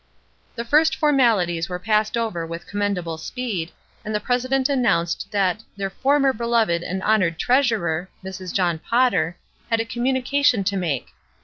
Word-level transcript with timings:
The 0.55 0.65
first 0.65 0.95
formalities 0.95 1.69
were 1.69 1.77
passed 1.77 2.17
over 2.17 2.43
with 2.43 2.65
commendable 2.65 3.19
speed, 3.19 3.71
and 4.03 4.15
the 4.15 4.19
president 4.19 4.67
an 4.67 4.81
nounced 4.83 5.29
that 5.29 5.61
their 5.77 5.91
"former 5.91 6.33
beloved 6.33 6.81
and 6.81 7.03
honored 7.03 7.37
treasurer," 7.37 8.09
Mrs. 8.25 8.51
John 8.51 8.79
Potter, 8.79 9.37
had 9.69 9.79
a 9.79 9.85
communica 9.85 10.43
tion 10.43 10.63
to 10.63 10.75
make. 10.75 11.09